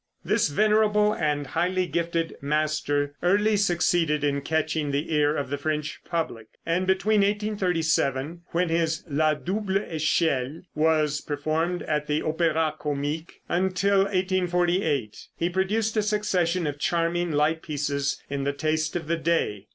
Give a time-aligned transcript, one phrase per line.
[0.25, 5.99] This venerable and highly gifted master early succeeded in catching the ear of the French
[6.09, 13.41] public, and between 1837, when his "La Double Echelle" was performed at the Opéra Comique,
[13.47, 19.17] until 1848, he produced a succession of charming light pieces in the taste of the
[19.17, 19.67] day.